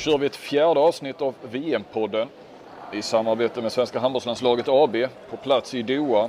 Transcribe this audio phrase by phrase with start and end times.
[0.00, 2.28] kör vi ett fjärde avsnitt av VM-podden
[2.92, 4.96] i samarbete med Svenska handbollslandslaget AB
[5.30, 6.28] på plats i Doha.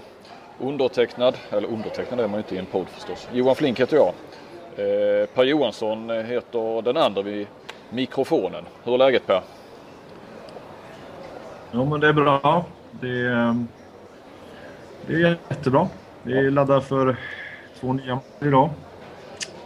[0.60, 3.28] Undertecknad, eller undertecknad är man ju inte i en podd förstås.
[3.34, 4.08] Johan Flink heter jag.
[4.08, 7.48] Eh, per Johansson heter den andra vid
[7.90, 8.66] mikrofonen.
[8.84, 9.42] Hur är läget Per?
[11.72, 12.66] Jo men det är bra.
[12.92, 13.66] Det är,
[15.08, 15.88] det är jättebra.
[16.24, 17.16] Vi laddar för
[17.80, 18.70] två nya idag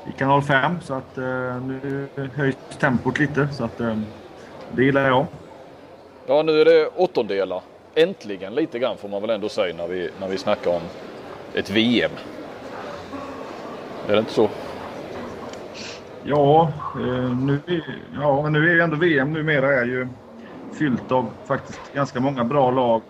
[0.09, 3.97] i kanal 5 så att eh, nu höjs tempot lite så att eh,
[4.71, 5.25] det gillar jag.
[6.27, 7.61] Ja nu är det åttondelar.
[7.95, 10.81] Äntligen lite grann får man väl ändå säga när vi, när vi snackar om
[11.53, 12.11] ett VM.
[14.07, 14.49] Är det inte så?
[16.23, 17.59] Ja, eh, nu,
[18.19, 20.07] ja men nu är ju ändå VM numera är ju
[20.73, 23.01] fyllt av faktiskt ganska många bra lag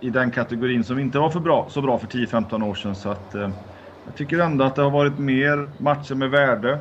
[0.00, 2.94] i den kategorin som inte var för bra, så bra för 10-15 år sedan.
[2.94, 3.34] Så att,
[4.06, 6.78] jag tycker ändå att det har varit mer matcher med värde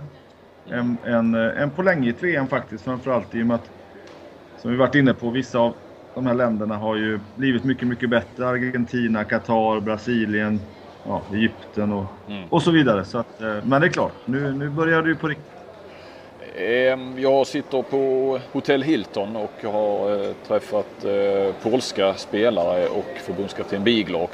[0.71, 2.83] än, än, eh, än på länge i ett VM faktiskt.
[2.83, 3.71] Framförallt i och med att,
[4.57, 5.75] som vi varit inne på, vissa av
[6.13, 8.47] de här länderna har ju blivit mycket, mycket bättre.
[8.47, 10.61] Argentina, Qatar, Brasilien,
[11.03, 12.47] ja, Egypten och, mm.
[12.49, 13.05] och så vidare.
[13.05, 15.54] Så att, eh, men det är klart, nu, nu börjar det ju på riktigt
[17.17, 24.27] jag sitter på Hotell Hilton och har eh, träffat eh, polska spelare och förbundskapten Bigler.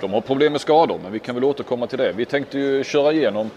[0.00, 2.12] De har problem med skador men vi kan väl återkomma till det.
[2.12, 3.50] Vi tänkte ju köra igenom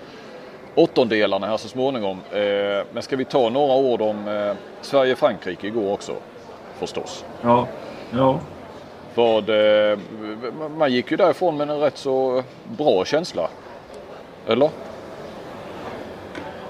[0.76, 2.20] åttondelarna här så småningom.
[2.34, 6.14] Ehm, men ska vi ta några ord om eh, Sverige-Frankrike igår också?
[6.80, 7.26] Förstås.
[7.42, 7.68] Ja.
[8.12, 8.40] ja.
[9.16, 9.50] Vad,
[10.78, 12.44] man gick ju därifrån med en rätt så
[12.78, 13.50] bra känsla.
[14.48, 14.70] Eller?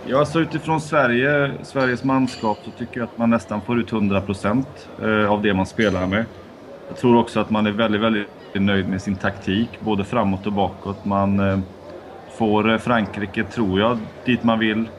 [0.06, 4.66] Ja, alltså utifrån Sverige, Sveriges manskap så tycker jag att man nästan får ut 100%
[5.02, 6.26] eh, av det man spelar med.
[6.88, 10.54] Jag tror också att man är väldigt, väldigt nöjd med sin taktik, både framåt och
[10.54, 11.06] bakåt.
[11.06, 11.60] Man eh,
[12.38, 14.90] får eh, Frankrike, tror jag, dit man vill.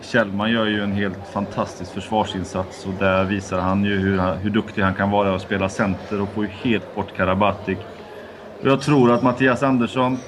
[0.00, 4.82] Kjellman gör ju en helt fantastisk försvarsinsats och där visar han ju hur, hur duktig
[4.82, 7.78] han kan vara att spela center och får ju helt bort Karabatic.
[8.62, 10.18] Jag tror att Mattias Andersson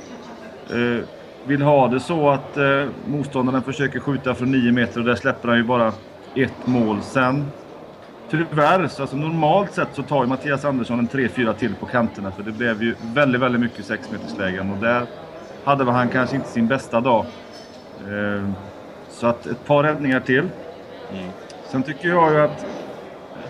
[1.49, 5.49] vill ha det så att eh, motståndaren försöker skjuta från 9 meter och där släpper
[5.49, 5.93] han ju bara
[6.35, 7.03] ett mål.
[7.03, 7.47] Sen
[8.31, 12.31] tyvärr, så alltså normalt sett så tar ju Mattias Andersson en 3-4 till på kanterna
[12.31, 15.07] för det blev ju väldigt, väldigt mycket 6 meterslägen och där
[15.65, 17.25] hade väl han kanske inte sin bästa dag.
[18.01, 18.51] Eh,
[19.11, 20.49] så att ett par räddningar till.
[21.13, 21.31] Mm.
[21.71, 22.67] Sen tycker jag ju att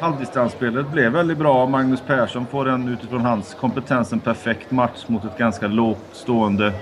[0.01, 1.67] halvdistansspelet blev väldigt bra.
[1.67, 6.73] Magnus Persson får en utifrån hans kompetens en perfekt match mot ett ganska lågt stående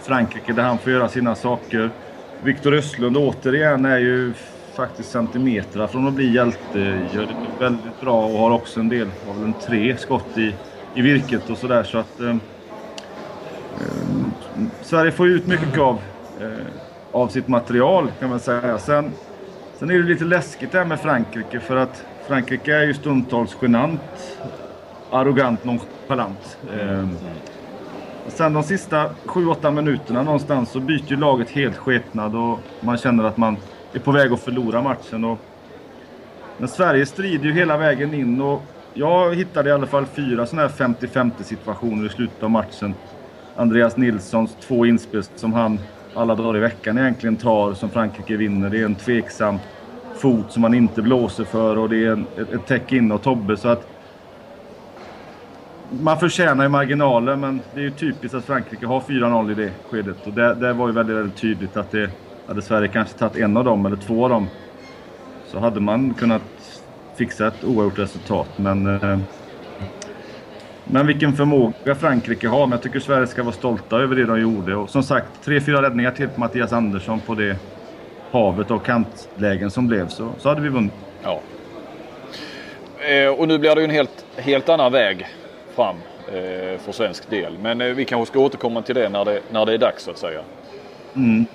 [0.00, 1.90] Frankrike där han får göra sina saker.
[2.42, 4.32] Viktor Östlund återigen är ju
[4.76, 6.78] faktiskt centimeter från att bli hjälte.
[7.12, 10.54] Gör det väldigt bra och har också en del, har väl en tre skott i,
[10.94, 11.82] i virket och sådär.
[11.82, 12.36] Så att eh, eh
[14.82, 15.98] Sverige får ut mycket av,
[16.40, 16.48] eh,
[17.12, 18.78] av sitt material kan man säga.
[18.78, 19.12] Sen,
[19.78, 23.56] sen är det lite läskigt det här med Frankrike för att Frankrike är ju stundtals
[23.62, 24.00] genant,
[25.10, 26.58] arrogant, nonchalant.
[26.80, 27.08] Eh,
[28.28, 33.24] Sen de sista 7-8 minuterna någonstans så byter ju laget helt skepnad och man känner
[33.24, 33.56] att man
[33.92, 35.24] är på väg att förlora matchen.
[35.24, 35.38] Och
[36.58, 38.62] men Sverige strider ju hela vägen in och
[38.94, 42.94] jag hittade i alla fall fyra sådana här 50-50 situationer i slutet av matchen.
[43.56, 45.78] Andreas Nilssons två inspel som han
[46.14, 48.70] alla dagar i veckan egentligen tar som Frankrike vinner.
[48.70, 49.58] Det är en tveksam
[50.14, 53.22] fot som han inte blåser för och det är en, ett, ett täck in och
[53.22, 53.56] Tobbe.
[53.56, 53.88] Så att
[56.00, 59.70] man förtjänar ju marginalen men det är ju typiskt att Frankrike har 4-0 i det
[59.90, 60.26] skedet.
[60.26, 62.10] Och det, det var ju väldigt, väldigt tydligt att det
[62.46, 64.48] hade Sverige kanske tagit en av dem eller två av dem
[65.46, 66.42] så hade man kunnat
[67.16, 68.48] fixa ett oavgjort resultat.
[68.56, 69.18] Men, eh,
[70.84, 72.66] men vilken förmåga Frankrike har.
[72.66, 74.76] Men jag tycker Sverige ska vara stolta över det de gjorde.
[74.76, 77.56] Och som sagt, tre, fyra räddningar till på Mattias Andersson på det
[78.30, 80.92] havet av kantlägen som blev så, så hade vi vunnit.
[81.22, 81.40] Ja.
[83.08, 85.26] Eh, och nu blir det ju en helt, helt annan väg
[85.72, 85.96] fram
[86.28, 87.58] eh, för svensk del.
[87.58, 90.10] Men eh, vi kanske ska återkomma till det när det, när det är dags så
[90.10, 90.40] att säga.
[91.16, 91.46] Mm.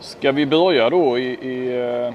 [0.00, 2.14] Ska vi börja då i, i eh,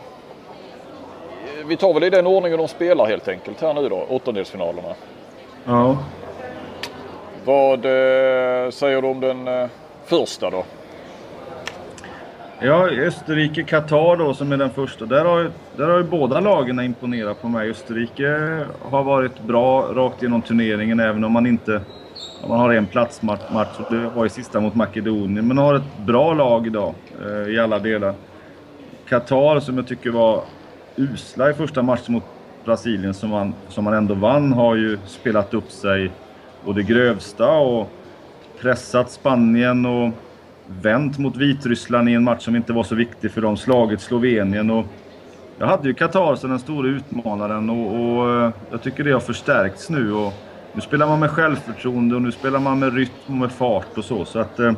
[1.66, 4.96] vi tar väl i den ordningen de spelar helt enkelt här nu då, åttondelsfinalerna.
[5.66, 5.98] Ja.
[7.46, 9.68] Vad eh, säger du om den eh,
[10.06, 10.64] första då?
[12.60, 15.06] Ja, Österrike-Qatar då som är den första.
[15.06, 17.70] Där har, där har ju båda lagen imponerat på mig.
[17.70, 21.82] Österrike har varit bra rakt igenom turneringen även om man inte
[22.44, 25.48] om man har en platsmatch och det var ju sista mot Makedonien.
[25.48, 26.94] Men har ett bra lag idag
[27.26, 28.14] eh, i alla delar.
[29.10, 30.44] Qatar som jag tycker var
[30.96, 32.24] usla i första matchen mot
[32.66, 36.12] Brasilien som man, som man ändå vann har ju spelat upp sig
[36.66, 37.90] och det grövsta och
[38.62, 40.14] pressat Spanien och
[40.68, 43.58] vänt mot Vitryssland i en match som inte var så viktig för dem.
[43.58, 44.86] Slagit Slovenien och
[45.60, 49.20] jag hade ju Qatar som den stora utmanaren och, och, eh, jag tycker det har
[49.20, 50.14] förstärkts nu.
[50.14, 50.34] Och
[50.74, 54.06] nu spelar man med självförtroende och nu spelar man med rytm och med fart och
[54.06, 54.26] så.
[54.26, 54.74] så att, eh,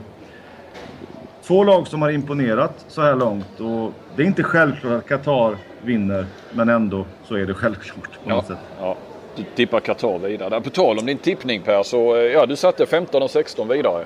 [1.43, 5.57] två lag som har imponerat så här långt och det är inte självklart att Qatar
[5.81, 8.65] vinner men ändå så är det självklart på något ja, sätt.
[8.79, 8.95] Ja.
[9.35, 10.61] Du tippar Qatar vidare.
[10.61, 14.05] På tal om din tippning Per så eh, ja, du satte 15 och 16 vidare.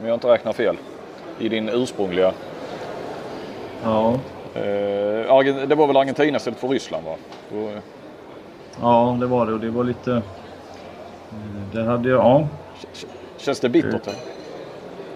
[0.00, 0.76] Om jag inte räknar fel.
[1.38, 2.32] I din ursprungliga.
[3.84, 4.12] Ja.
[4.54, 7.16] Eh, det var väl Argentina istället för Ryssland va?
[8.80, 10.12] Ja, det var det och det var lite...
[10.12, 10.20] eh,
[11.72, 12.18] Det hade jag...
[12.18, 12.48] Ja,
[13.36, 14.06] känns det bittert?
[14.06, 14.18] eller?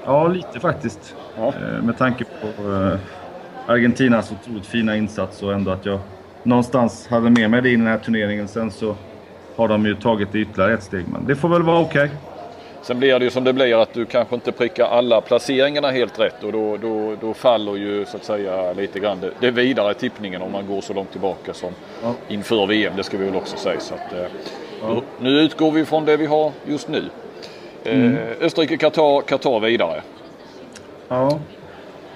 [0.04, 1.14] ja lite faktiskt.
[1.36, 1.46] Ja.
[1.48, 2.98] Eh, Med tanke på eh,
[3.66, 5.98] Argentinas otroligt fina insats och ändå att jag
[6.42, 8.48] någonstans hade med mig det i den här turneringen.
[8.48, 8.94] Sen så
[9.56, 11.04] har de ju tagit det ytterligare ett steg.
[11.12, 12.10] Men det får väl vara okej.
[12.82, 16.18] Sen blir det ju som det blir att du kanske inte prickar alla placeringarna helt
[16.20, 19.94] rätt och då, då, då faller ju så att säga lite grann det, det vidare
[19.94, 21.70] tippningen om man går så långt tillbaka som
[22.02, 22.14] Ja.
[22.28, 22.92] inför VM.
[22.96, 23.80] Det ska vi väl också säga.
[23.80, 24.24] Så att, eh,
[24.82, 25.02] Ja.
[25.20, 27.02] nu, utgår vi från det vi har just nu.
[27.84, 28.16] Eh, Mm.
[28.40, 30.02] Österrike, Qatar, Qatar vidare.
[31.08, 31.38] Ja.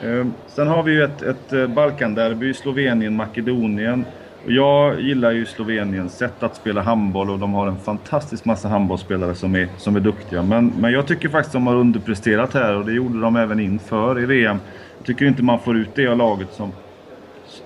[0.03, 4.05] Eh, Sen har vi ju ett, ett Balkanderby, Slovenien, Makedonien.
[4.47, 8.69] Och jag gillar ju Sloveniens sätt att spela handboll och de har en fantastisk massa
[8.69, 10.43] handbollsspelare som är, som är duktiga.
[10.43, 14.21] Men, men jag tycker faktiskt de har underpresterat här och det gjorde de även inför
[14.21, 14.59] i VM.
[14.99, 16.73] Jag tycker inte man får ut det av laget som,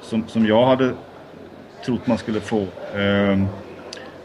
[0.01, 0.93] som, som jag hade
[1.85, 2.61] trott man skulle få.
[2.99, 3.39] Eh,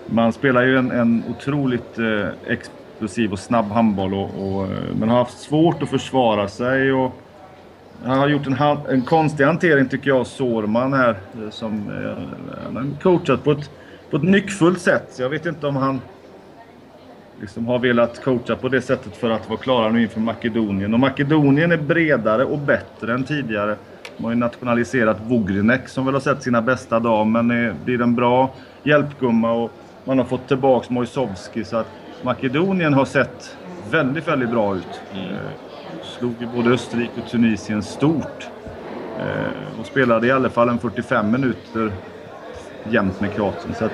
[0.05, 5.09] Man spelar ju en, en otroligt eh, explosiv och snabb handboll och, och, eh, men
[5.09, 6.93] har haft svårt att försvara sig.
[6.93, 7.11] Och
[8.03, 8.57] han har gjort en,
[8.89, 11.09] en konstig hantering tycker jag, Sårman här.
[11.43, 13.69] eh, Som, eh, han coachat på ett,
[14.09, 15.07] på ett nyckfullt sätt.
[15.09, 16.01] Så jag vet inte om han
[17.41, 20.93] liksom har velat coacha på det sättet för att vara klara nu inför Makedonien.
[20.93, 23.75] Och Makedonien är bredare och bättre än tidigare.
[24.17, 28.01] De har ju nationaliserat Vugrinek som väl har sett sina bästa dagar men är, blir
[28.01, 28.53] en bra
[28.83, 29.71] hjälpgumma och
[30.05, 31.87] man har fått tillbaks Mojsovski så att
[32.21, 33.57] Makedonien har sett
[33.91, 35.01] väldigt, väldigt bra ut.
[35.13, 35.35] Eh,
[36.19, 38.47] slog ju både Österrike och Tunisien stort.
[39.19, 41.91] Eh, och spelade i alla fall en 45 minuter
[42.89, 43.75] jämnt med Kroatien.
[43.75, 43.91] Så att,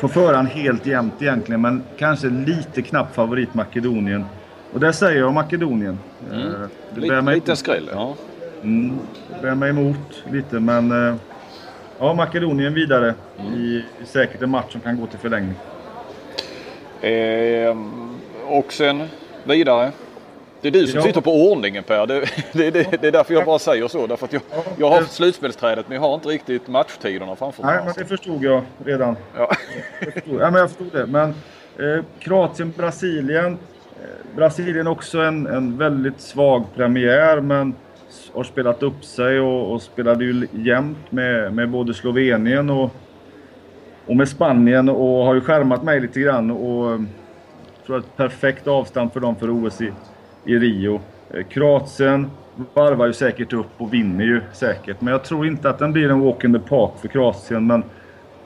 [0.00, 4.24] på förhand helt jämnt egentligen, men kanske lite knapp favorit Makedonien.
[4.72, 5.98] Och där säger jag Makedonien.
[6.32, 6.40] Mm.
[6.46, 6.52] Eh,
[6.94, 7.90] det Lite, mig skräll.
[7.92, 8.14] Ja.
[8.62, 8.98] Mm,
[9.34, 11.08] det bär mig emot lite, men...
[11.08, 11.14] eh,
[12.00, 13.54] Ja, Makedonien vidare Mm.
[13.54, 15.54] i, i säkert en match som kan gå till förlängning.
[17.00, 18.14] Ehm,
[18.46, 19.02] och sen
[19.44, 19.92] vidare.
[20.60, 22.06] Det är du som sitter på ordningen Per.
[22.06, 22.20] Det,
[22.52, 24.06] det, det, det är därför jag bara säger så.
[24.06, 24.42] Därför att jag,
[24.78, 27.76] jag har slutspelsträdet men jag har inte riktigt matchtiderna framför mig.
[27.76, 29.16] Nej, men det förstod jag redan.
[29.36, 29.50] Ja.
[30.00, 31.06] Jag förstod, ja, men jag förstod det.
[31.06, 31.28] Men
[31.78, 33.58] eh, Kroatien, Brasilien.
[34.02, 37.74] Eh, Brasilien också en, en väldigt svag premiär men
[38.34, 42.90] har spelat upp sig och, och spelade ju jämnt med, med både Slovenien och,
[44.06, 46.50] och med Spanien och har ju skärmat mig lite grann.
[46.50, 47.00] Och, eh,
[47.86, 49.92] tror att ett perfekt avstamp för dem för OS i,
[50.44, 51.00] i Rio.
[51.34, 52.30] Eh, Kroatien
[52.74, 55.00] varvar ju säkert upp och vinner ju säkert.
[55.00, 57.66] Men jag tror inte att den blir en walk in the park för Kroatien.
[57.66, 57.82] Men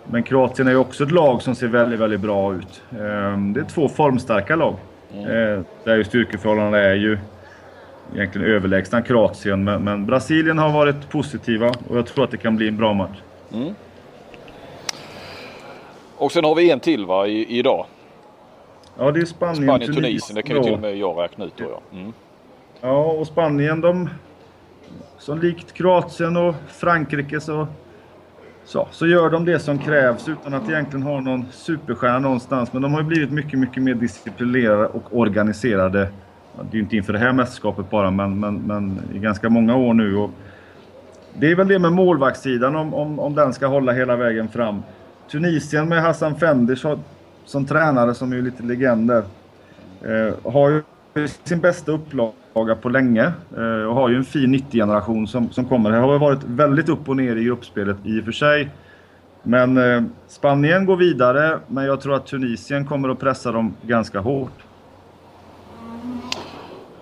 [0.04, 2.82] men Kroatien är ju också ett lag som ser väldigt, väldigt bra ut.
[3.00, 4.74] Ehm, Det är två formstarka lag.
[5.14, 7.18] Eh, Där ju styrkeförhållandena är ju
[8.14, 9.64] egentligen överlägsna Kroatien.
[9.64, 12.92] Men, men Brasilien har varit positiva och jag tror att det kan bli en bra
[12.92, 13.18] match.
[16.16, 17.86] Och sen har vi en till va i, idag.
[19.02, 20.34] Ja, det är Spanien, Spanien, Tunisien.
[20.34, 21.98] Det kan ju till och med jag räkna ut då ja.
[21.98, 22.12] Mm.
[22.80, 24.08] Ja, och Spanien de...
[25.18, 27.66] Som likt Kroatien och Frankrike så,
[28.64, 32.72] så, så gör de det som krävs utan att egentligen ha någon superstjärna någonstans.
[32.72, 35.98] Men de har ju blivit mycket, mycket mer disciplinerade och organiserade.
[35.98, 39.76] Det är ju inte inför det här mästerskapet bara, men, men, men i ganska många
[39.76, 40.16] år nu.
[40.16, 40.30] Och
[41.34, 44.82] det är väl det med målvaktssidan, om, om, om den ska hålla hela vägen fram.
[45.30, 46.98] Tunisien med Hassan Fendish har,
[47.44, 49.24] som tränare, som är ju lite legender,
[50.02, 50.82] eh, har ju
[51.44, 55.90] sin bästa upplaga på länge eh, och har ju en fin 90-generation som, som kommer.
[55.90, 58.70] Det har varit väldigt upp och ner i gruppspelet i och för sig.
[59.42, 64.20] Men eh, Spanien går vidare, men jag tror att Tunisien kommer att pressa dem ganska
[64.20, 64.64] hårt.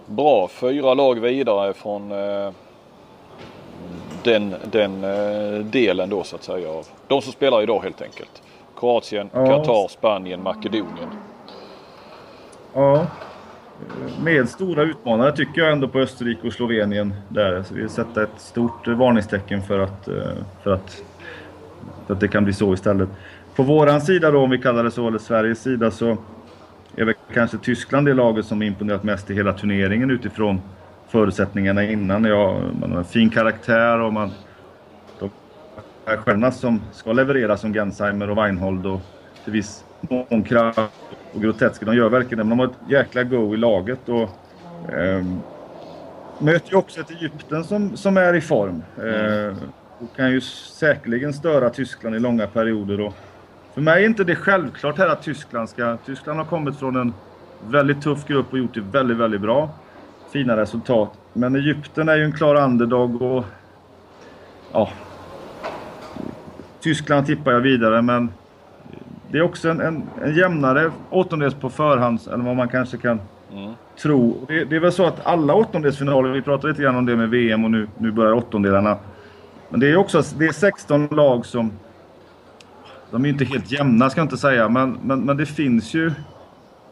[0.06, 2.52] Bra, fyra lag vidare från eh,
[4.22, 6.70] den, den eh, delen då så att säga.
[6.70, 8.42] av De som spelar idag helt enkelt.
[8.80, 9.28] Kroatien.
[9.28, 11.08] Qatar, Spanien, Makedonien.
[12.74, 13.06] Ja,
[14.24, 17.14] med stora utmanare tycker jag ändå på Österrike och Slovenien.
[17.28, 17.62] Där.
[17.62, 20.14] Så vi sätter ett stort varningstecken för att, eh,
[20.62, 21.02] för, att,
[22.06, 23.08] för att det kan bli så istället.
[23.56, 26.16] På våran sida då, om vi kallar det så, eller Sveriges sida, så
[26.96, 30.60] är väl kanske Tyskland det laget som imponerat mest i hela turneringen utifrån
[31.08, 32.24] förutsättningarna innan.
[32.24, 34.30] Ja, man har en fin karaktär och man...
[36.04, 39.00] Stjärnorna som ska leverera som Gensheimer och Weinhold och
[39.44, 40.26] till viss mån
[41.32, 41.84] och Grotetski.
[41.84, 44.08] De gör verkligen det, men de har ett jäkla go i laget.
[44.08, 44.28] Och,
[44.92, 45.24] eh,
[46.38, 48.82] möter ju också ett Egypten som, som är i form.
[48.96, 49.56] Eh,
[49.98, 53.00] och kan ju säkerligen störa Tyskland i långa perioder.
[53.00, 53.14] Och
[53.74, 55.96] för mig är inte det självklart här att Tyskland ska...
[56.06, 57.14] Tyskland har kommit från en
[57.68, 59.70] väldigt tuff grupp och gjort det väldigt, väldigt bra.
[60.32, 61.12] Fina resultat.
[61.32, 63.44] Men Egypten är ju en klar underdog och...
[64.72, 64.90] Ja.
[66.80, 68.28] Tyskland tippar jag vidare, men...
[69.32, 73.20] Det är också en, en, en jämnare åttondels på förhand än vad man kanske kan
[73.52, 73.72] mm.
[74.02, 74.44] tro.
[74.48, 77.28] Det, det, är väl så att alla åttondelsfinaler, vi pratade lite grann om det med
[77.30, 78.96] VM och nu, nu börjar åttondelarna.
[79.68, 81.72] Men det är också det är 16 lag som...
[83.10, 86.12] De är inte helt jämna ska jag inte säga, men, men, men det finns ju...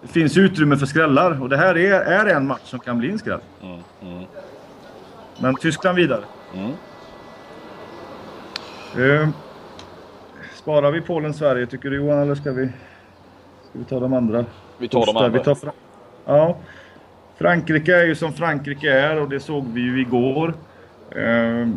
[0.02, 3.10] Det finns utrymme för skrällar och det här är, är en match som kan bli
[3.10, 3.40] en skräll.
[3.62, 4.24] Mm, mm.
[5.40, 6.22] Men Tyskland vidare.
[8.96, 9.28] Uh,
[10.68, 12.66] sparar vi Polen-Sverige tycker du Johan eller ska vi,
[13.70, 14.44] ska vi ta de andra?
[14.78, 15.28] Vi tar de andra.
[15.28, 15.72] Vi tar Fra
[16.24, 16.56] ja.
[17.38, 20.54] Frankrike är ju som Frankrike är och det såg vi ju igår.
[21.16, 21.68] Uh,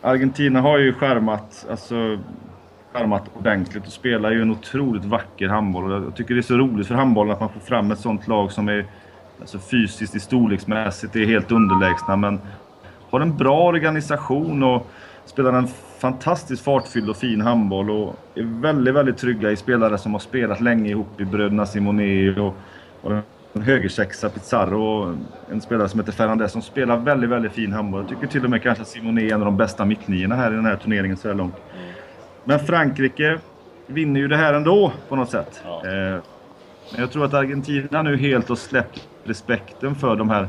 [0.00, 2.18] Argentina har ju skärmat, alltså,
[2.92, 6.04] skärmat ordentligt och spelar ju en otroligt vacker handboll.
[6.04, 8.52] Jag tycker det är så roligt för handbollen att man får fram ett sånt lag
[8.52, 8.86] som är
[9.40, 12.40] alltså, fysiskt, i storleksmässigt, är helt underlägsna men
[13.10, 14.86] har en bra organisation och
[15.24, 20.12] spelar en fantastiskt fartfylld och fin handboll och är väldigt, väldigt trygga i spelare som
[20.12, 22.56] har spelat länge ihop i bröderna Simone och,
[23.02, 23.12] och
[23.52, 25.14] en högersexa Pizarro och
[25.50, 28.00] en spelare som heter Fernandez som spelar väldigt, väldigt fin handboll.
[28.00, 30.52] Jag tycker till och med kanske att Simone är en av de bästa mittniorna här
[30.52, 31.56] i den här turneringen så här långt.
[32.44, 33.38] Men Frankrike
[33.86, 35.62] vinner ju det här ändå på något sätt.
[35.64, 35.82] Ja.
[35.86, 36.20] Eh,
[36.92, 40.48] men jag tror att Argentina nu helt har släppt respekten för de här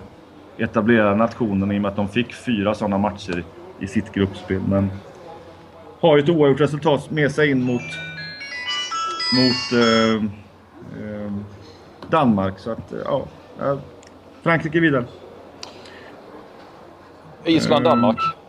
[0.58, 3.44] etablerade nationerna i och med att de fick fyra sådana matcher
[3.80, 4.62] i sitt gruppspel.
[4.68, 4.92] Men
[6.00, 7.82] har ju ett oavgjort resultat med sig in mot,
[9.34, 10.16] mot eh,
[11.04, 11.32] eh,
[12.10, 12.60] Danmark.
[12.60, 13.28] Så att, ja.
[14.44, 15.06] Frankrike vidare.
[17.46, 18.18] Island-Danmark?
[18.18, 18.40] Eh,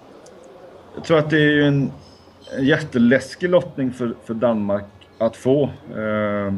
[0.95, 1.93] jag tror att det är en,
[2.59, 4.85] jätteläskig lottning för, för Danmark
[5.19, 5.71] att få.
[5.97, 6.55] Eh,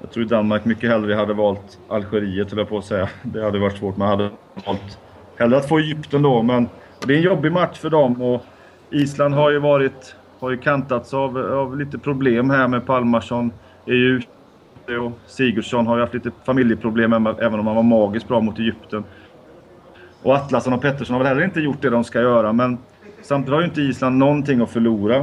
[0.00, 3.08] jag tror Danmark mycket hellre hade valt Algeriet, eller på att säga.
[3.22, 4.30] Det hade varit svårt, man hade
[4.66, 4.98] valt
[5.36, 6.42] hellre att få Egypten då.
[6.42, 6.68] Men
[7.06, 8.44] det är en jobbig match för dem och
[8.90, 13.50] Island har ju varit har ju kantats av, av lite problem här med Palmarsson
[13.86, 18.28] är ju ute och Sigurdsson har ju haft lite familjeproblem även om han var magiskt
[18.28, 19.04] bra mot Egypten.
[20.22, 22.78] Och Atlasson och Pettersson har väl heller inte gjort det de ska göra men
[23.22, 25.16] samtidigt har ju inte Island någonting att förlora.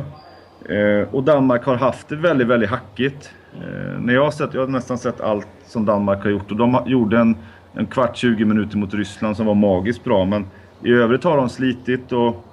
[0.70, 3.32] Eh, och Danmark har haft det väldigt, väldigt hackigt.
[3.54, 6.58] Eh, när jag har sett, jag har nästan sett allt som Danmark har gjort och
[6.58, 7.36] de gjorde en,
[7.74, 10.46] en kvart, 20 minuter mot Ryssland som var magiskt bra men
[10.84, 12.46] i övrigt har de slitit och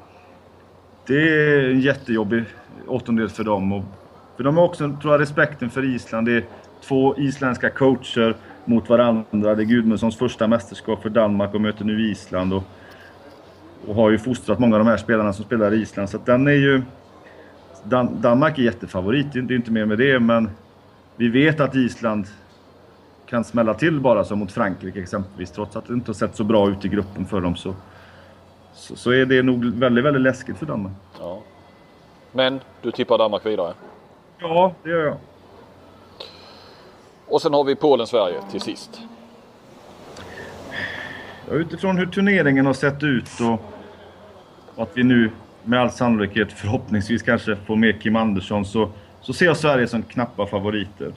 [1.07, 2.45] det är en jättejobbig
[2.87, 3.73] åttondel för dem.
[3.73, 3.85] Och
[4.37, 6.27] för de har också, tror jag, respekten för Island.
[6.27, 6.45] Det är
[6.83, 9.55] två isländska coacher mot varandra.
[9.55, 12.53] Det är Gudmundssons första mästerskap för Danmark och möter nu Island.
[12.53, 12.63] Och,
[13.87, 16.11] och har ju fostrat många av de här spelarna som spelar i Island.
[16.11, 16.83] Så den är ju...
[17.85, 20.51] Dan Danmark är jättefavorit, det är inte mer med det, men
[21.17, 22.27] vi vet att Island
[23.27, 25.51] kan smälla till bara som mot Frankrike exempelvis.
[25.51, 27.75] Trots att det inte har sett så bra ut i gruppen för dem så
[28.73, 30.93] så, så är det nog väldigt, väldigt läskigt för Danmark.
[31.19, 31.43] Ja.
[32.33, 33.75] Men du tippar Danmark vidare?
[34.39, 35.17] Ja, det gör jag.
[37.27, 39.01] Och sen har vi Polen-Sverige till sist.
[41.49, 43.53] Ja, utifrån hur turneringen har sett ut och,
[44.75, 45.31] och att vi nu
[45.65, 48.89] med all sannolikhet förhoppningsvis kanske får med Kim Andersson så,
[49.21, 51.13] så ser jag Sverige som knappa favoriter.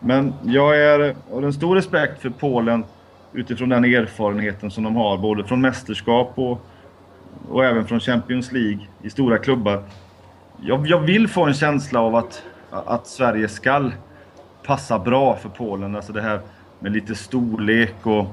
[0.00, 2.84] Men jag är, har en stor respekt för Polen
[3.32, 6.66] utifrån den erfarenheten som de har både från mästerskap och
[7.48, 9.82] och även från Champions League i stora klubbar.
[10.60, 13.92] Jag, jag vill få en känsla av att, att Sverige skall
[14.66, 15.96] passa bra för Polen.
[15.96, 16.40] Alltså det här
[16.78, 18.26] med lite storlek och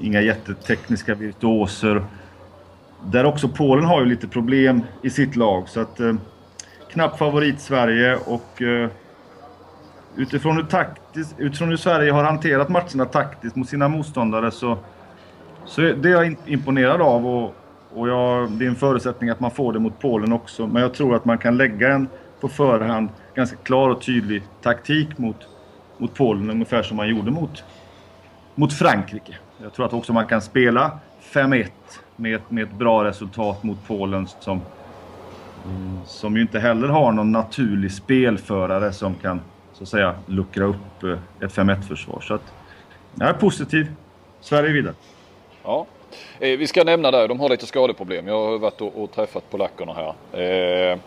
[0.00, 2.04] inga jättetekniska virtuoser.
[3.04, 5.68] Där också Polen har ju lite problem i sitt lag.
[5.68, 6.14] Så att eh,
[6.90, 8.90] knapp favorit Sverige och eh,
[10.16, 14.78] utifrån hur, taktis, utifrån hur Sverige har hanterat matcherna taktiskt mot sina motståndare så,
[15.64, 17.26] så det är jag imponerad av.
[17.26, 17.54] Och,
[17.94, 20.66] och jag, det är en förutsättning att man får det mot Polen också.
[20.66, 22.08] Men jag tror att man kan lägga en
[22.40, 25.36] på förhand ganska klar och tydlig taktik mot,
[25.98, 26.50] mot Polen.
[26.50, 27.64] Ungefär som man gjorde mot,
[28.54, 29.36] mot Frankrike.
[29.62, 30.98] Jag tror att också man kan spela
[31.32, 31.68] 5-1
[32.16, 34.60] med, med ett bra resultat mot Polen som,
[36.06, 39.40] som ju inte heller har någon naturlig spelförare som kan
[39.72, 42.20] så att säga luckra upp eh, ett 5-1-försvar.
[42.20, 42.52] Så att
[43.14, 43.92] jag är positiv.
[44.40, 44.94] Sverige vidare.
[45.62, 45.86] Ja,
[46.40, 48.26] Eh, vi ska nämna där, de har lite skadeproblem.
[48.28, 50.92] Jag har varit och, och träffat polackerna här.
[50.92, 50.98] Eh,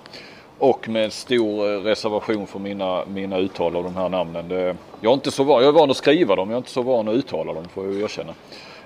[0.59, 4.47] Och med stor eh, reservation för mina, mina uttal av de här namnen.
[4.49, 6.69] Det, jag, är inte så van, jag är van att skriva dem, jag är inte
[6.69, 8.33] så van att uttala dem får jag erkänna.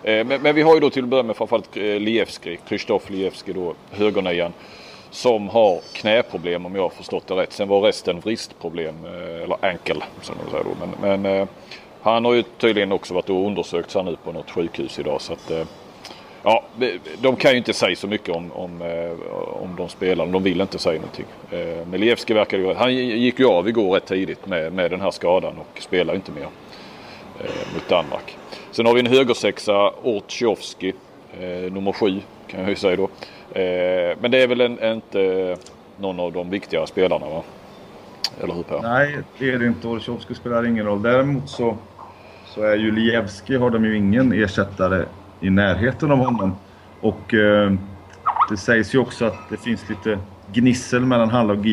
[0.04, 3.10] Eh, men, men, vi har ju då till att börja med framförallt eh, Lievski, Krzysztof
[3.10, 4.54] Lievski då, högernian.
[5.12, 7.54] Som har knäproblem om jag har förstått det rätt.
[7.54, 10.86] Sen var resten vristproblem, eh, eller ankel som de säger då.
[11.02, 11.48] Men, men
[12.02, 15.22] han har ju tydligen också varit och undersökts här nu på något sjukhus idag.
[15.22, 15.52] Så att,
[16.44, 16.64] ja,
[17.22, 19.12] de kan ju inte säga så mycket om, om, eh,
[19.64, 20.26] om de spelar.
[20.26, 21.26] De vill inte säga någonting.
[21.52, 22.02] Eh, men
[22.36, 25.82] verkar ju, han gick ju av igår rätt tidigt med, med den här skadan och
[25.82, 26.48] spelar inte mer
[27.40, 28.38] eh, mot Danmark.
[28.72, 30.94] Sen har vi en högersexa, Ortjovski,
[31.72, 33.10] nummer sju kan jag ju säga då.
[34.22, 35.58] Men det är väl en, inte
[35.98, 37.44] någon av de viktigare spelarna va?
[38.44, 38.82] Eller hur Per?
[38.82, 39.88] Nej, det är det inte.
[39.88, 41.02] Ortjovski spelar ingen roll.
[41.02, 41.78] Däremot så,
[42.46, 45.06] så är ju Lievski har de ju ingen ersättare
[45.42, 46.56] i närheten av honom.
[47.02, 47.74] Och eh,
[48.50, 50.20] det sägs ju också att det finns lite
[50.54, 51.66] gnissel mellan Hall och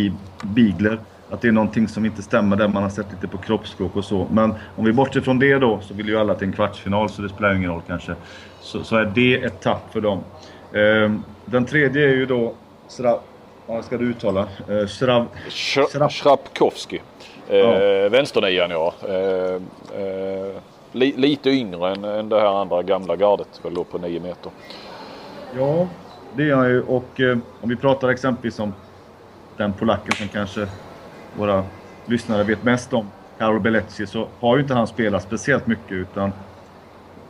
[0.42, 0.98] Bigler
[1.30, 4.04] att det är någonting som inte stämmer där man har sett lite på kroppsspråk och
[4.04, 4.26] så.
[4.30, 7.22] Men om vi bortser från det då så vill ju alla till en kvartsfinal så
[7.22, 8.14] det spelar ingen roll kanske.
[8.60, 10.18] Så, så är det ett tapp för dem.
[10.72, 11.12] Eh,
[11.44, 12.54] den tredje är ju då
[12.88, 13.20] Sra...
[13.66, 14.40] Vad ska du uttala?
[14.40, 15.28] Eh, Shrav...
[16.10, 17.02] Shrapkovski.
[17.48, 18.08] Eh, ja.
[18.08, 18.94] Vänsternian ja.
[19.08, 19.54] Eh,
[20.02, 20.56] eh,
[20.96, 23.60] li, lite yngre än, än det här andra gamla gardet.
[23.62, 24.52] Väl då på 9 meter.
[25.56, 25.88] Ja,
[26.36, 26.82] det är han ju.
[26.82, 28.72] Och eh, om vi pratar exempelvis om
[29.56, 30.68] den polacken som kanske
[31.32, 31.64] våra
[32.04, 35.92] lyssnare vet mest om, Karol Beletsi, så har ju inte han spelat speciellt mycket.
[35.92, 36.32] utan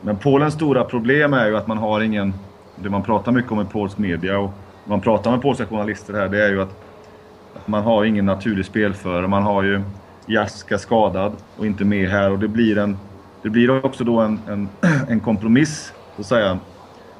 [0.00, 2.34] Men Polens stora problem är ju att man har ingen...
[2.74, 4.50] Det man pratar mycket om i polsk media och
[4.84, 6.82] man pratar med polska journalister här, det är ju att,
[7.52, 9.28] att man har ingen naturlig spelförare.
[9.28, 9.82] Man har ju
[10.26, 12.98] Jaska skadad och inte med här och det blir en...
[13.46, 14.68] Det blir också då en, en,
[15.08, 16.58] en kompromiss, så att säga.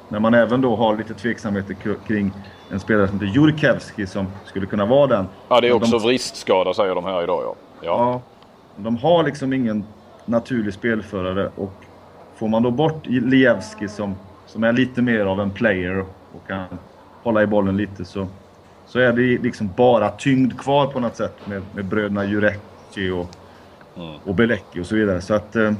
[0.09, 1.75] När man även då har lite tveksamheter
[2.07, 2.31] kring
[2.69, 5.27] en spelare som heter Jurkevski som skulle kunna vara den.
[5.47, 6.07] Ja, det är också de...
[6.07, 7.55] vristskada säger de här idag ja.
[7.81, 7.85] ja.
[7.85, 8.21] ja.
[8.75, 9.83] De har liksom ingen
[10.25, 11.73] naturlig spelförare och
[12.35, 15.99] får man då bort Lievski som, som är lite mer av en player
[16.33, 16.65] och kan
[17.23, 18.27] hålla i bollen lite så,
[18.85, 23.29] så är det liksom bara tyngd kvar på något sätt med, med bröderna Jurecki och,
[23.97, 24.15] mm.
[24.25, 25.21] och Belecki och så vidare.
[25.21, 25.71] Så att eh,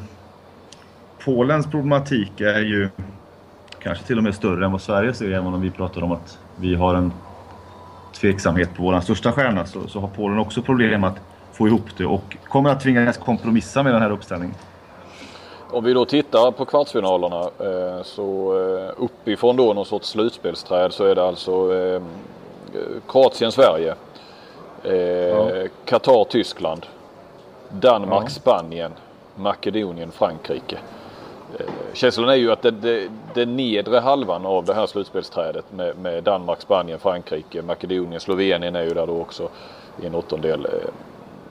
[1.28, 2.90] Polens problematik är ju
[3.80, 6.40] kanske till och med större än vad Sverige ser, även om vi pratar om att
[6.56, 7.14] vi har en
[8.14, 11.20] tveksamhet på vår största stjärna så, så har Polen också problem att
[11.54, 14.56] få ihop det och kommer att tvingas kompromissa med den här uppställningen.
[15.72, 21.06] Om vi då tittar på kvartsfinalerna eh, så eh, uppifrån då någon sorts slutspelsträd så
[21.06, 22.02] är det alltså eh,
[23.08, 23.96] Kroatien-Sverige.
[25.86, 26.86] Qatar-Tyskland,
[27.70, 28.92] Danmark-Spanien,
[29.36, 30.78] Makedonien-Frankrike
[31.94, 36.24] känslan är ju att den, den, den nedre halvan av det här slutspelsträdet med, med,
[36.24, 39.50] Danmark, Spanien, Frankrike, Makedonien, Slovenien är ju där då också
[40.02, 40.66] i en åttondel.
[40.66, 40.90] Eh,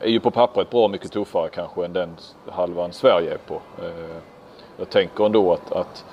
[0.00, 2.16] är ju på pappret bra mycket tuffare kanske än den
[2.50, 3.54] halvan Sverige är på.
[3.54, 4.16] Eh,
[4.76, 6.04] jag tänker ändå att, att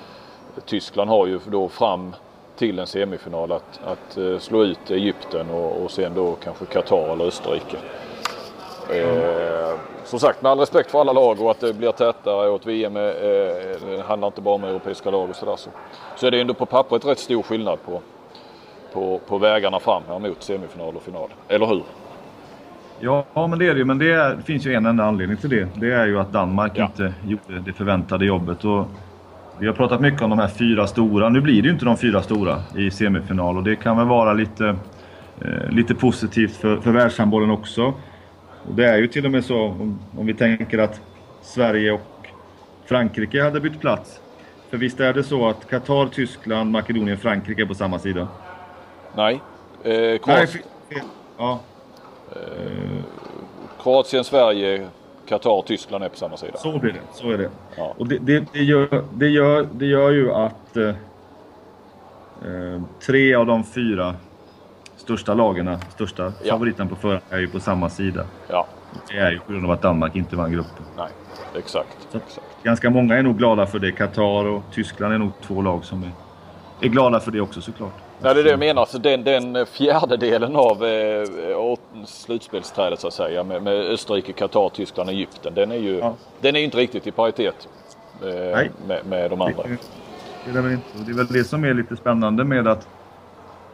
[0.66, 2.14] Tyskland har ju då fram
[2.56, 7.12] till en semifinal att, att eh, slå ut Egypten och, och sen då kanske Qatar
[7.12, 7.76] eller Österrike.
[8.90, 12.56] Mm som sagt med all respekt för alla lag och att det blir tätare och
[12.56, 15.56] att VM är, eh, det handlar inte bara om europeiska lag och sådär.
[15.56, 15.70] Så,
[16.16, 18.00] så är det ändå på pappret rätt stor skillnad på,
[18.92, 21.28] på, på vägarna fram här mot semifinal och final.
[21.48, 21.82] Eller hur?
[23.00, 23.84] Ja, men det är det ju.
[23.84, 25.68] Men det, är, det, finns ju en enda anledning till det.
[25.74, 26.84] Det är ju att Danmark ja.
[26.84, 28.64] inte gjorde det förväntade jobbet.
[28.64, 28.86] Och
[29.58, 31.28] vi har pratat mycket om de här fyra stora.
[31.28, 34.32] Nu blir det ju inte de fyra stora i semifinal och det kan väl vara
[34.32, 34.76] lite,
[35.40, 37.94] eh, lite positivt för, för världshandbollen också.
[38.68, 41.00] Och det är ju till och med så om, om vi tänker att
[41.42, 42.28] Sverige och
[42.84, 44.20] Frankrike hade bytt plats.
[44.70, 48.28] För visst är det så att Qatar, Tyskland, Makedonien, Frankrike är på samma sida?
[49.16, 49.40] Nej.
[49.82, 50.64] Eh, Kroatien,
[51.38, 51.60] ja.
[52.32, 53.04] eh,
[53.82, 54.86] Kroatien, Sverige,
[55.28, 56.56] Qatar, Tyskland är på samma sida.
[56.56, 57.00] Så blir det.
[57.12, 57.50] Så är det.
[57.76, 57.94] Ja.
[57.98, 63.46] Och det, det, det, gör, det, gör, det gör ju att eh, eh tre av
[63.46, 64.14] de fyra
[64.96, 66.52] största lagen, största ja.
[66.52, 68.24] favoriten på förhand är ju på samma sida.
[68.48, 68.66] Ja.
[69.08, 70.84] Det är ju på grund av att Danmark inte vann gruppen.
[70.96, 71.08] Nej,
[71.54, 72.08] exakt.
[72.12, 72.46] exakt.
[72.62, 73.92] Ganska många är nog glada för det.
[73.92, 76.10] Qatar och Tyskland är nog två lag som är,
[76.80, 77.92] är glada för det också såklart.
[78.22, 78.80] Ja, det är det jag menar.
[78.80, 81.26] Alltså den, den fjärdedelen av eh,
[82.06, 85.54] slutspelsträdet så att säga med, med Österrike, Qatar, Tyskland och Egypten.
[85.54, 86.14] Den är ju ja.
[86.40, 87.68] den är inte riktigt i paritet
[88.22, 89.62] eh, med, med de andra.
[89.62, 92.88] Det, det, är det, det är väl det som är lite spännande med att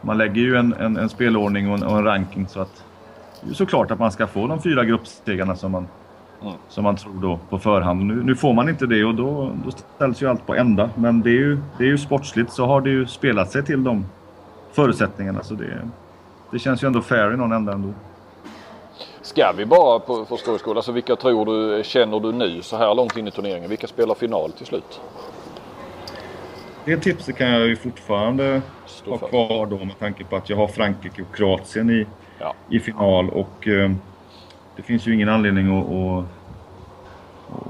[0.01, 2.85] man lägger ju en, en, en spelordning och en, och en, ranking så att
[3.53, 5.89] såklart att man ska få de fyra gruppstegarna som man,
[6.43, 6.55] mm.
[6.69, 8.07] som man tror då på förhand.
[8.07, 10.91] Nu, nu, får man inte det och då, då ställs ju allt på ända.
[10.95, 13.85] Men det är ju, det är ju sportsligt så har det ju spelat sig till
[13.85, 14.05] de
[14.73, 15.43] förutsättningarna.
[15.43, 15.89] Så det,
[16.51, 17.93] det känns ju ändå fair i någon ända ändå.
[19.23, 22.77] Ska vi bara på, för skojs skull, alltså vilka tror du, känner du nu så
[22.77, 23.69] här långt in i turneringen?
[23.71, 25.01] Vilka spelar final till slut?
[26.91, 28.63] Det tipset kan jag ju fortfarande
[29.07, 32.07] ha kvar då med tanke på att jag har Frankrike och Kroatien i,
[32.39, 32.55] ja.
[32.71, 33.91] i final och eh,
[34.77, 36.25] det finns ju ingen anledning att, att,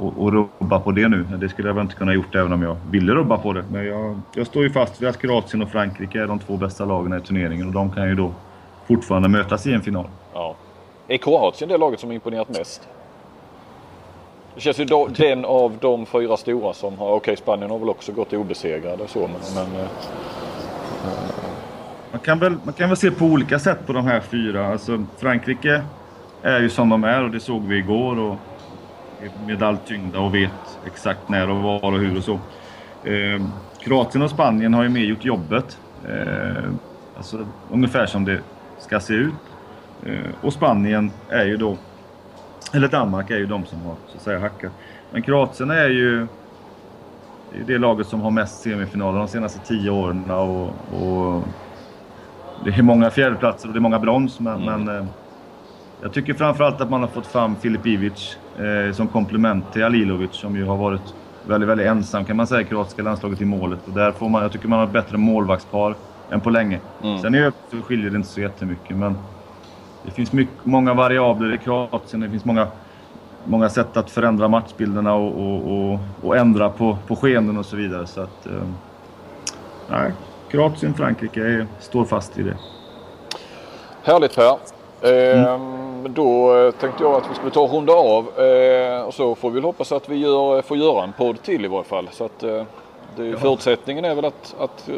[0.02, 1.26] att, att rubba på det nu.
[1.40, 3.64] Det skulle jag väl inte kunna gjort även om jag ville rubba på det.
[3.70, 6.84] Men jag, jag står ju fast vid att Kroatien och Frankrike är de två bästa
[6.84, 8.32] lagen i turneringen och de kan ju då
[8.86, 10.06] fortfarande mötas i en final.
[10.34, 10.56] Ja.
[11.08, 12.88] Är Kroatien det laget som imponerat mest?
[14.54, 17.78] Det känns ju då, den av de fyra stora som har, okej okay, Spanien har
[17.78, 19.30] väl också gått obesegrade så men...
[19.54, 19.88] men eh, eh.
[22.10, 24.66] man, kan väl, man kan väl se på olika sätt på de här fyra.
[24.66, 25.82] Alltså Frankrike
[26.42, 28.36] är ju som de är och det såg vi igår och
[29.22, 32.38] är medaljtyngda och vet exakt när och var och hur och så.
[33.04, 33.42] Eh,
[33.80, 35.78] Kroatien och Spanien har ju mer gjort jobbet.
[36.08, 36.64] Eh,
[37.16, 38.40] alltså ungefär som det
[38.78, 39.34] ska se ut.
[40.06, 41.76] Eh, och Spanien är ju då,
[42.72, 44.72] eller Danmark är ju de som har så att säga hackat.
[45.10, 46.26] Men Kroatien är ju
[47.52, 50.66] det, är det laget som har mest semifinaler de senaste tio åren och,
[51.02, 51.42] och
[52.64, 54.84] det är många fjärdeplatser och det är många brons men, mm.
[54.84, 55.06] men eh,
[56.02, 60.32] jag tycker framförallt att man har fått fram Filip Ivic eh, som komplement till Alilovic
[60.32, 61.14] som ju har varit
[61.46, 63.88] väldigt, väldigt ensam kan man säga i kroatiska landslaget i målet.
[63.88, 65.94] Och där får man, jag tycker man har ett bättre målvaktspar
[66.30, 66.78] än på länge.
[67.02, 67.18] Mm.
[67.18, 69.18] Sen i övrigt så skiljer det inte så jättemycket men
[70.04, 72.20] det finns mycket, många variabler i Kroatien.
[72.20, 72.66] Det finns många,
[73.44, 77.76] många sätt att förändra matchbilderna och, och, och, och ändra på, på skeenden och så
[77.76, 78.06] vidare.
[78.06, 78.52] Så att, eh,
[79.90, 80.12] nej,
[80.50, 82.56] Kroatien, Frankrike är, står fast i det.
[84.02, 84.56] Härligt Per.
[85.02, 85.46] Mm.
[85.46, 89.50] Ehm, då tänkte jag att vi skulle ta och runda av eh, och så får
[89.50, 92.08] vi hoppas att vi gör, får göra en podd till i varje fall.
[92.12, 92.62] Så att, eh,
[93.16, 93.38] det, ja.
[93.38, 94.96] Förutsättningen är väl att, att uh,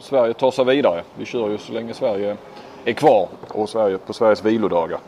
[0.00, 1.02] Sverige tar sig vidare.
[1.14, 2.36] Vi kör ju så länge Sverige
[2.84, 4.98] är kvar och Sverige, på Sveriges vilodagar.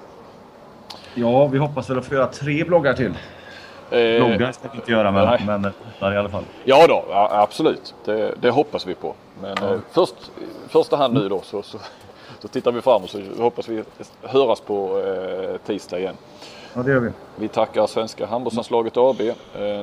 [1.15, 3.15] Ja, vi hoppas väl att få göra tre bloggar till.
[3.91, 5.47] Eh, bloggar ska vi inte göra, men,
[6.01, 6.45] men i alla fall.
[6.65, 7.95] Ja då, ja, absolut.
[8.05, 9.15] Det, det, hoppas vi på.
[9.43, 9.75] Men ja.
[9.75, 10.15] eh, först,
[10.69, 11.79] första hand nu då så, så,
[12.39, 13.83] så tittar vi fram och så hoppas vi
[14.23, 16.17] höras på eh, tisdag igen.
[16.75, 17.11] Ja, det gör vi.
[17.37, 19.21] Vi tackar Svenska handbollslandslaget AB.
[19.21, 19.35] Eh,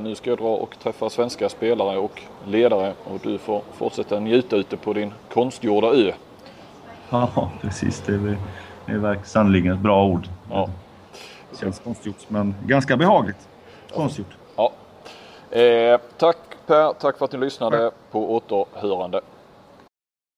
[0.01, 4.55] nu ska jag dra och träffa svenska spelare och ledare och du får fortsätta njuta
[4.55, 6.11] ute på din konstgjorda ö.
[7.13, 8.03] Ja, precis.
[8.05, 8.37] Det är,
[8.85, 10.27] det är sannerligen ett bra ord.
[10.51, 10.69] Ja.
[11.51, 13.49] Det känns konstgjort, men ganska behagligt.
[13.93, 14.37] Konstgjort.
[14.55, 14.71] Ja.
[15.57, 17.91] Eh, tack Per, tack för att ni lyssnade.
[18.11, 19.21] På återhörande.